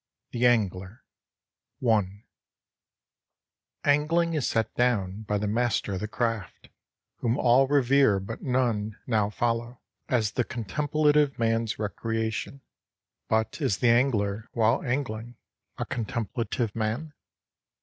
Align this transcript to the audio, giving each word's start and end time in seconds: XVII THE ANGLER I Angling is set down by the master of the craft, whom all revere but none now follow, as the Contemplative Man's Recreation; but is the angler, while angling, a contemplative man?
XVII 0.33 0.39
THE 0.39 0.45
ANGLER 0.47 1.03
I 1.87 2.23
Angling 3.83 4.33
is 4.33 4.47
set 4.47 4.73
down 4.73 5.21
by 5.27 5.37
the 5.37 5.45
master 5.45 5.93
of 5.93 5.99
the 5.99 6.07
craft, 6.07 6.69
whom 7.17 7.37
all 7.37 7.67
revere 7.67 8.19
but 8.19 8.41
none 8.41 8.97
now 9.05 9.29
follow, 9.29 9.79
as 10.09 10.31
the 10.31 10.43
Contemplative 10.43 11.37
Man's 11.37 11.77
Recreation; 11.77 12.61
but 13.29 13.61
is 13.61 13.77
the 13.77 13.89
angler, 13.91 14.49
while 14.53 14.81
angling, 14.81 15.37
a 15.77 15.85
contemplative 15.85 16.75
man? 16.75 17.13